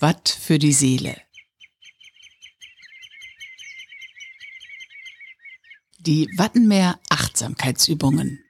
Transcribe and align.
Watt 0.00 0.28
für 0.28 0.58
die 0.58 0.72
Seele. 0.72 1.20
Die 6.00 6.28
Wattenmeer 6.36 6.98
Achtsamkeitsübungen. 7.10 8.40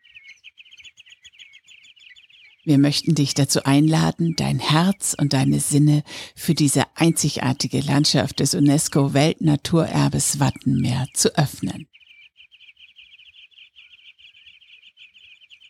Wir 2.64 2.78
möchten 2.78 3.14
dich 3.14 3.34
dazu 3.34 3.64
einladen, 3.64 4.34
dein 4.36 4.60
Herz 4.60 5.16
und 5.18 5.32
deine 5.32 5.58
Sinne 5.58 6.04
für 6.36 6.54
diese 6.54 6.84
einzigartige 6.96 7.80
Landschaft 7.80 8.40
des 8.40 8.54
UNESCO 8.54 9.14
Weltnaturerbes 9.14 10.38
Wattenmeer 10.38 11.08
zu 11.12 11.36
öffnen. 11.36 11.88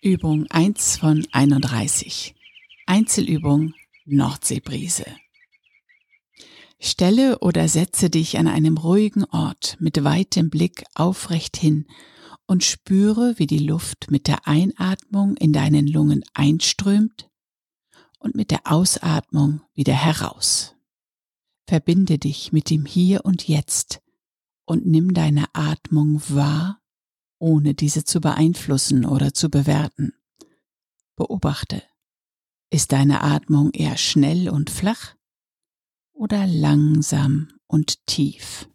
Übung 0.02 0.46
1 0.50 0.98
von 0.98 1.26
31. 1.32 2.34
Einzelübung 2.86 3.72
Nordseebrise. 4.04 5.06
Stelle 6.84 7.38
oder 7.38 7.68
setze 7.68 8.10
dich 8.10 8.38
an 8.38 8.48
einem 8.48 8.76
ruhigen 8.76 9.24
Ort 9.26 9.76
mit 9.78 10.02
weitem 10.02 10.50
Blick 10.50 10.84
aufrecht 10.94 11.56
hin 11.56 11.86
und 12.46 12.64
spüre, 12.64 13.34
wie 13.38 13.46
die 13.46 13.60
Luft 13.60 14.10
mit 14.10 14.26
der 14.26 14.48
Einatmung 14.48 15.36
in 15.36 15.52
deinen 15.52 15.86
Lungen 15.86 16.24
einströmt 16.34 17.30
und 18.18 18.34
mit 18.34 18.50
der 18.50 18.62
Ausatmung 18.64 19.60
wieder 19.74 19.94
heraus. 19.94 20.74
Verbinde 21.68 22.18
dich 22.18 22.50
mit 22.50 22.68
dem 22.68 22.84
Hier 22.84 23.24
und 23.24 23.46
Jetzt 23.46 24.02
und 24.64 24.84
nimm 24.84 25.14
deine 25.14 25.44
Atmung 25.52 26.20
wahr, 26.28 26.80
ohne 27.38 27.74
diese 27.74 28.04
zu 28.04 28.20
beeinflussen 28.20 29.06
oder 29.06 29.32
zu 29.32 29.50
bewerten. 29.50 30.14
Beobachte. 31.14 31.84
Ist 32.70 32.90
deine 32.90 33.22
Atmung 33.22 33.70
eher 33.70 33.96
schnell 33.96 34.48
und 34.48 34.68
flach 34.68 35.14
oder 36.22 36.46
langsam 36.46 37.48
und 37.66 38.06
tief. 38.06 38.68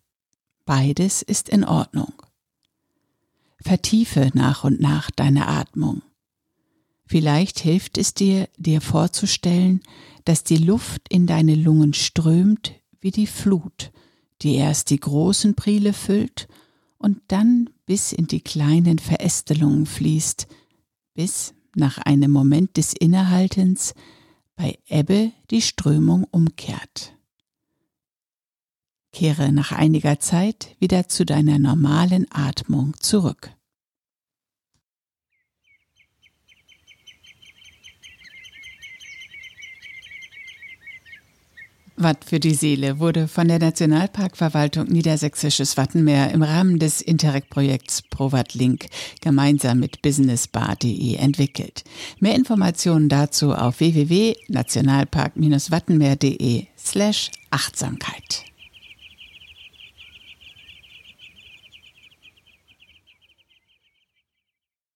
Beides 0.66 1.22
ist 1.22 1.48
in 1.48 1.64
Ordnung. 1.64 2.12
Vertiefe 3.62 4.32
nach 4.34 4.66
und 4.66 4.82
nach 4.82 5.10
deine 5.12 5.48
Atmung. 5.48 6.02
Vielleicht 7.06 7.60
hilft 7.60 7.98
es 7.98 8.14
dir, 8.14 8.50
dir 8.58 8.82
vorzustellen, 8.82 9.80
dass 10.26 10.44
die 10.44 10.58
Luft 10.58 11.04
in 11.08 11.26
deine 11.26 11.56
Lungen 11.56 11.94
strömt 11.94 12.74
wie 13.00 13.12
die 13.12 13.28
Flut, 13.28 13.92
die 14.42 14.56
erst 14.56 14.90
die 14.90 15.00
großen 15.00 15.56
Priele 15.56 15.94
füllt 15.94 16.50
und 16.98 17.22
dann 17.30 17.70
bis 17.86 18.12
in 18.12 18.28
die 18.28 18.42
kleinen 18.42 19.00
Verästelungen 19.00 19.86
fließt, 19.86 20.48
bis 21.14 21.54
nach 21.76 21.98
einem 22.00 22.32
Moment 22.32 22.76
des 22.76 22.92
Innehaltens 22.92 23.94
bei 24.58 24.78
Ebbe 24.88 25.32
die 25.50 25.62
Strömung 25.62 26.26
umkehrt. 26.26 27.17
Kehre 29.18 29.52
nach 29.52 29.72
einiger 29.72 30.20
Zeit 30.20 30.76
wieder 30.80 31.08
zu 31.08 31.26
deiner 31.26 31.58
normalen 31.58 32.28
Atmung 32.30 32.94
zurück. 33.00 33.50
Watt 41.96 42.26
für 42.26 42.40
die 42.40 42.54
Seele 42.54 43.00
wurde 43.00 43.28
von 43.28 43.48
der 43.48 43.58
Nationalparkverwaltung 43.58 44.86
Niedersächsisches 44.86 45.78
Wattenmeer 45.78 46.30
im 46.30 46.44
Rahmen 46.44 46.78
des 46.78 47.02
Interreg-Projekts 47.02 48.04
ProWatt 48.04 48.54
Link 48.54 48.86
gemeinsam 49.22 49.80
mit 49.80 50.04
businessbar.de 50.04 51.16
entwickelt. 51.16 51.86
Mehr 52.20 52.36
Informationen 52.36 53.10
dazu 53.10 53.56
auf 53.56 53.80
www.nationalpark-wattenmeer.de 53.80 56.68
slash 56.78 57.32
Achtsamkeit. 57.50 58.47